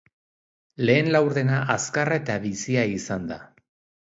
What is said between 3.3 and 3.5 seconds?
da.